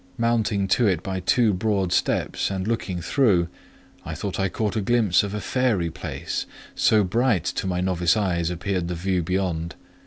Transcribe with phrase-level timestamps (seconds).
[0.17, 3.49] Mounting to it by two broad steps, and looking through,
[4.03, 8.17] I thought I caught a glimpse of a fairy place, so bright to my novice
[8.17, 9.75] eyes appeared the view beyond.